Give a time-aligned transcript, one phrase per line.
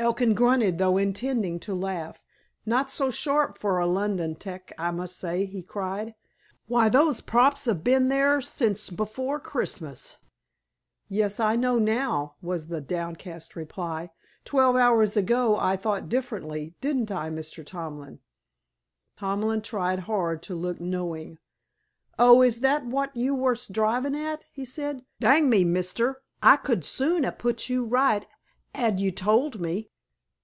[0.00, 2.22] Elkin grunted, though intending to laugh.
[2.64, 6.14] "Not so sharp for a London 'tec, I must say," he cried.
[6.68, 10.18] "Why, those props have been there since before Christmas."
[11.08, 11.40] "Yes.
[11.40, 14.10] I know now," was the downcast reply.
[14.44, 16.76] "Twelve hours ago I thought differently.
[16.80, 17.66] Didn't I, Mr.
[17.66, 18.20] Tomlin?"
[19.16, 21.38] Tomlin tried hard to look knowing.
[22.20, 25.04] "Oh, is that wot you wur drivin' at?" he said.
[25.18, 28.24] "Dang me, mister, I could soon ha' put you right
[28.74, 29.90] 'ad you tole me."